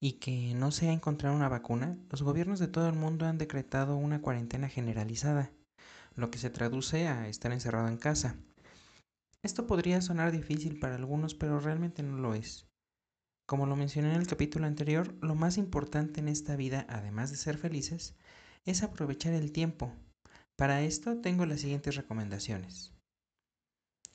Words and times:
y 0.00 0.14
que 0.14 0.54
no 0.54 0.70
se 0.70 0.88
ha 0.88 0.92
encontrado 0.92 1.34
una 1.34 1.48
vacuna, 1.48 1.98
los 2.10 2.22
gobiernos 2.22 2.58
de 2.58 2.68
todo 2.68 2.88
el 2.88 2.94
mundo 2.94 3.26
han 3.26 3.38
decretado 3.38 3.96
una 3.96 4.20
cuarentena 4.20 4.68
generalizada, 4.68 5.52
lo 6.14 6.30
que 6.30 6.38
se 6.38 6.50
traduce 6.50 7.08
a 7.08 7.28
estar 7.28 7.52
encerrado 7.52 7.88
en 7.88 7.96
casa. 7.96 8.36
Esto 9.42 9.66
podría 9.66 10.00
sonar 10.00 10.32
difícil 10.32 10.78
para 10.78 10.96
algunos, 10.96 11.34
pero 11.34 11.60
realmente 11.60 12.02
no 12.02 12.16
lo 12.18 12.34
es. 12.34 12.66
Como 13.46 13.66
lo 13.66 13.76
mencioné 13.76 14.12
en 14.12 14.20
el 14.20 14.26
capítulo 14.26 14.66
anterior, 14.66 15.14
lo 15.20 15.36
más 15.36 15.56
importante 15.56 16.20
en 16.20 16.28
esta 16.28 16.56
vida, 16.56 16.84
además 16.88 17.30
de 17.30 17.36
ser 17.36 17.56
felices, 17.56 18.16
es 18.64 18.82
aprovechar 18.82 19.34
el 19.34 19.52
tiempo. 19.52 19.92
Para 20.56 20.82
esto 20.82 21.20
tengo 21.20 21.46
las 21.46 21.60
siguientes 21.60 21.94
recomendaciones. 21.94 22.95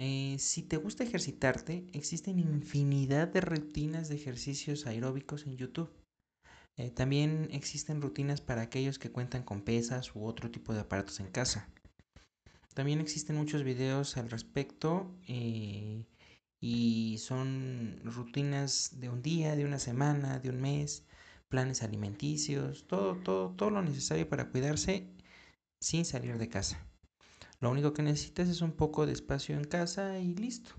Eh, 0.00 0.36
si 0.38 0.62
te 0.62 0.76
gusta 0.76 1.02
ejercitarte, 1.02 1.84
existen 1.92 2.38
infinidad 2.38 3.26
de 3.26 3.40
rutinas 3.40 4.08
de 4.08 4.14
ejercicios 4.14 4.86
aeróbicos 4.86 5.44
en 5.44 5.56
YouTube. 5.56 5.90
Eh, 6.76 6.90
también 6.92 7.48
existen 7.50 8.00
rutinas 8.00 8.40
para 8.40 8.62
aquellos 8.62 9.00
que 9.00 9.10
cuentan 9.10 9.42
con 9.42 9.62
pesas 9.62 10.14
u 10.14 10.24
otro 10.24 10.52
tipo 10.52 10.72
de 10.72 10.80
aparatos 10.80 11.18
en 11.18 11.26
casa. 11.26 11.68
También 12.74 13.00
existen 13.00 13.34
muchos 13.34 13.64
videos 13.64 14.16
al 14.16 14.30
respecto 14.30 15.12
eh, 15.26 16.06
y 16.60 17.18
son 17.18 18.00
rutinas 18.04 19.00
de 19.00 19.08
un 19.08 19.20
día, 19.20 19.56
de 19.56 19.64
una 19.64 19.80
semana, 19.80 20.38
de 20.38 20.50
un 20.50 20.60
mes, 20.60 21.02
planes 21.48 21.82
alimenticios, 21.82 22.86
todo, 22.86 23.16
todo, 23.16 23.50
todo 23.50 23.70
lo 23.70 23.82
necesario 23.82 24.28
para 24.28 24.48
cuidarse 24.48 25.08
sin 25.80 26.04
salir 26.04 26.38
de 26.38 26.48
casa. 26.48 26.88
Lo 27.60 27.70
único 27.70 27.92
que 27.92 28.02
necesitas 28.02 28.48
es 28.48 28.60
un 28.60 28.72
poco 28.72 29.06
de 29.06 29.12
espacio 29.12 29.56
en 29.56 29.64
casa 29.64 30.18
y 30.18 30.34
listo. 30.34 30.70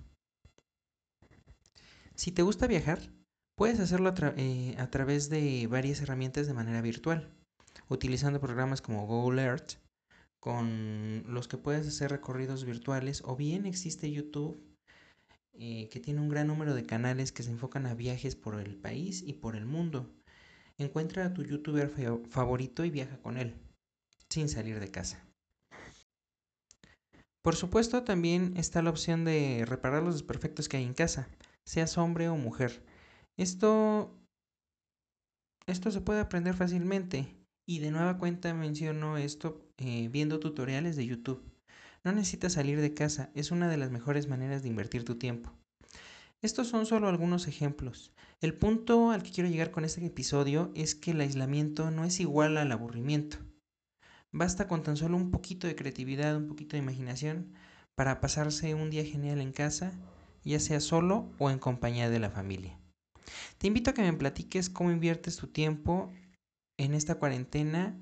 Si 2.16 2.32
te 2.32 2.42
gusta 2.42 2.68
viajar, 2.68 3.00
puedes 3.56 3.80
hacerlo 3.80 4.10
a, 4.10 4.34
eh, 4.38 4.76
a, 4.78 4.90
través 4.90 5.30
de 5.30 5.68
varias 5.68 6.02
herramientas 6.02 6.48
de 6.48 6.54
manera 6.54 6.82
virtual, 6.82 7.34
utilizando 7.90 8.40
programas 8.40 8.82
como 8.82 9.06
Google 9.06 9.42
Earth, 9.42 9.74
con 10.40 11.24
los 11.28 11.48
que 11.50 11.58
puedes 11.58 11.88
hacer 11.88 12.12
recorridos 12.12 12.64
virtuales, 12.64 13.22
o 13.26 13.36
bien 13.36 13.66
existe 13.66 14.12
YouTube, 14.12 14.62
eh, 15.54 15.90
que 15.90 16.00
tiene 16.00 16.22
un 16.22 16.30
gran 16.30 16.48
número 16.48 16.74
de 16.74 16.86
canales 16.86 17.34
que 17.34 17.44
se 17.44 17.52
enfocan 17.52 17.86
a 17.86 17.94
viajes 17.94 18.38
por 18.38 18.58
el 18.58 18.78
país 18.78 19.22
y 19.26 19.34
por 19.34 19.58
el 19.58 19.66
mundo. 19.66 20.10
Encuentra 20.78 21.26
a 21.26 21.34
tu 21.34 21.44
youtuber 21.44 21.92
favorito 22.30 22.86
y 22.86 22.90
viaja 22.90 23.18
con 23.22 23.38
él, 23.38 23.56
sin 24.30 24.48
salir 24.48 24.80
de 24.80 24.90
casa. 24.90 25.29
Por 27.42 27.56
supuesto, 27.56 28.04
también 28.04 28.54
está 28.58 28.82
la 28.82 28.90
opción 28.90 29.24
de 29.24 29.64
reparar 29.66 30.04
los 30.04 30.16
desperfectos 30.16 30.68
que 30.68 30.78
hay 30.78 30.84
en 30.84 30.94
casa, 30.94 31.30
seas 31.66 31.98
hombre 31.98 32.28
o 32.28 32.36
mujer. 32.36 32.84
Esto, 33.38 34.14
esto 35.66 35.92
se 35.92 36.02
puede 36.02 36.20
aprender 36.20 36.54
fácilmente 36.54 37.36
y 37.66 37.80
de 37.80 37.92
nueva 37.92 38.18
cuenta 38.18 38.54
menciono 38.54 39.18
esto 39.18 39.66
eh, 39.78 40.10
viendo 40.10 40.40
tutoriales 40.40 40.96
de 40.96 41.06
YouTube. 41.06 41.42
No 42.04 42.12
necesitas 42.12 42.54
salir 42.54 42.82
de 42.82 42.94
casa, 42.94 43.30
es 43.36 43.52
una 43.52 43.70
de 43.70 43.78
las 43.78 43.92
mejores 43.92 44.28
maneras 44.28 44.64
de 44.64 44.70
invertir 44.70 45.06
tu 45.06 45.16
tiempo. 45.16 45.52
Estos 46.42 46.68
son 46.68 46.86
solo 46.86 47.10
algunos 47.10 47.48
ejemplos. 47.48 48.14
El 48.42 48.54
punto 48.54 49.12
al 49.12 49.24
que 49.24 49.32
quiero 49.32 49.50
llegar 49.50 49.72
con 49.72 49.84
este 49.84 50.06
episodio 50.06 50.72
es 50.74 50.96
que 50.96 51.12
el 51.12 51.22
aislamiento 51.22 51.92
no 51.92 52.06
es 52.06 52.20
igual 52.22 52.58
al 52.58 52.72
aburrimiento. 52.72 53.38
Basta 54.32 54.68
con 54.68 54.84
tan 54.84 54.96
solo 54.96 55.18
un 55.18 55.32
poquito 55.32 55.68
de 55.68 55.76
creatividad, 55.76 56.38
un 56.38 56.48
poquito 56.48 56.78
de 56.78 56.84
imaginación 56.84 57.54
para 57.96 58.22
pasarse 58.22 58.76
un 58.76 58.90
día 58.90 59.04
genial 59.04 59.42
en 59.42 59.52
casa, 59.52 59.92
ya 60.44 60.60
sea 60.60 60.80
solo 60.80 61.32
o 61.40 61.50
en 61.50 61.60
compañía 61.60 62.10
de 62.10 62.20
la 62.20 62.30
familia. 62.30 62.80
Te 63.58 63.68
invito 63.68 63.90
a 63.90 63.94
que 63.94 64.02
me 64.02 64.14
platiques 64.14 64.70
cómo 64.70 64.92
inviertes 64.92 65.38
tu 65.38 65.48
tiempo 65.48 66.12
en 66.78 66.94
esta 66.94 67.16
cuarentena 67.16 68.00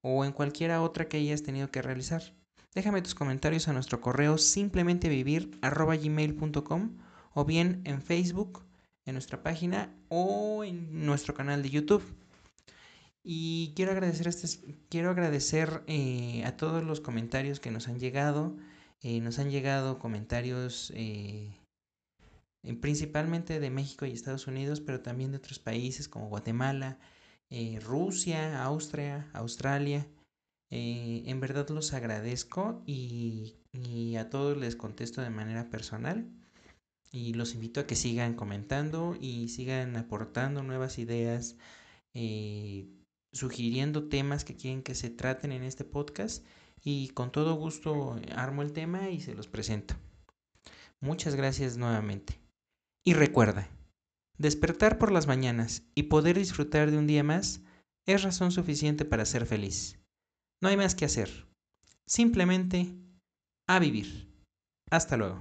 o 0.00 0.24
en 0.24 0.32
cualquiera 0.32 0.82
otra 0.82 1.08
que 1.08 1.18
hayas 1.18 1.42
tenido 1.42 1.70
que 1.70 1.82
realizar. 1.82 2.34
Déjame 2.74 3.02
tus 3.02 3.14
comentarios 3.14 3.68
a 3.68 3.72
nuestro 3.72 4.00
correo 4.00 4.38
simplemente 4.38 5.08
vivir 5.08 5.58
o 7.34 7.44
bien 7.44 7.82
en 7.84 8.02
Facebook, 8.02 8.64
en 9.04 9.14
nuestra 9.14 9.42
página 9.42 9.94
o 10.08 10.64
en 10.64 11.04
nuestro 11.04 11.34
canal 11.34 11.62
de 11.62 11.70
YouTube. 11.70 12.02
Y 13.24 13.72
quiero 13.76 13.92
agradecer, 13.92 14.26
este, 14.26 14.76
quiero 14.88 15.10
agradecer 15.10 15.84
eh, 15.86 16.42
a 16.44 16.56
todos 16.56 16.82
los 16.82 17.00
comentarios 17.00 17.60
que 17.60 17.70
nos 17.70 17.88
han 17.88 18.00
llegado. 18.00 18.56
Eh, 19.00 19.20
nos 19.20 19.38
han 19.38 19.50
llegado 19.50 19.98
comentarios 19.98 20.92
eh, 20.94 21.56
principalmente 22.80 23.60
de 23.60 23.70
México 23.70 24.06
y 24.06 24.12
Estados 24.12 24.46
Unidos, 24.46 24.80
pero 24.80 25.00
también 25.00 25.30
de 25.30 25.38
otros 25.38 25.58
países 25.58 26.08
como 26.08 26.28
Guatemala, 26.28 26.98
Rusia, 27.82 28.64
Austria, 28.64 29.28
Australia. 29.34 30.06
en 30.70 31.38
verdad 31.40 31.68
los 31.68 31.92
agradezco 31.92 32.82
y, 32.86 33.56
a 34.18 34.30
todos 34.30 34.56
les 34.56 34.74
contesto 34.74 35.20
de 35.20 35.30
manera 35.30 35.68
personal. 35.68 36.26
Y 37.10 37.34
los 37.34 37.54
invito 37.54 37.80
a 37.80 37.86
que 37.86 37.94
sigan 37.94 38.34
comentando 38.34 39.16
y 39.20 39.48
sigan 39.48 39.96
aportando 39.96 40.62
nuevas 40.62 40.98
ideas 40.98 41.56
sugiriendo 43.32 44.08
temas 44.08 44.44
que 44.44 44.54
quieren 44.54 44.82
que 44.82 44.94
se 44.94 45.10
traten 45.10 45.52
en 45.52 45.62
este 45.62 45.84
podcast 45.84 46.44
y 46.82 47.08
con 47.10 47.32
todo 47.32 47.54
gusto 47.54 48.16
armo 48.34 48.62
el 48.62 48.72
tema 48.72 49.10
y 49.10 49.20
se 49.20 49.34
los 49.34 49.48
presento. 49.48 49.94
Muchas 51.00 51.34
gracias 51.34 51.76
nuevamente. 51.76 52.40
Y 53.04 53.14
recuerda, 53.14 53.68
despertar 54.38 54.98
por 54.98 55.10
las 55.10 55.26
mañanas 55.26 55.82
y 55.94 56.04
poder 56.04 56.38
disfrutar 56.38 56.90
de 56.90 56.98
un 56.98 57.06
día 57.06 57.24
más 57.24 57.62
es 58.06 58.22
razón 58.22 58.52
suficiente 58.52 59.04
para 59.04 59.24
ser 59.24 59.46
feliz. 59.46 59.98
No 60.60 60.68
hay 60.68 60.76
más 60.76 60.94
que 60.94 61.04
hacer. 61.04 61.48
Simplemente 62.06 62.94
a 63.68 63.78
vivir. 63.78 64.32
Hasta 64.90 65.16
luego. 65.16 65.40